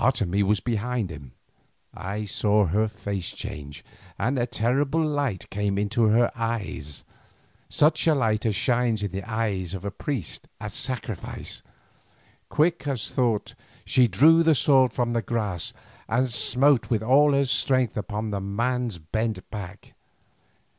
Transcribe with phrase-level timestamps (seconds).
[0.00, 1.32] Otomie was behind him.
[1.92, 3.84] I saw her face change
[4.18, 7.04] and a terrible light came into her eyes,
[7.68, 11.62] such a light as shines in the eyes of the priest at sacrifice.
[12.48, 13.52] Quick as thought
[13.84, 15.74] she drew the sword from the grass
[16.08, 19.92] and smote with all her strength upon the man's bent neck.